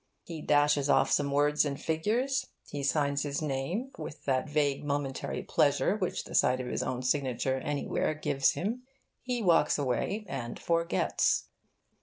[0.23, 5.43] He dashes off some words and figures, he signs his name (with that vague momentary
[5.43, 8.81] pleasure which the sight of his own signature anywhere gives him),
[9.21, 11.49] he walks away and forgets.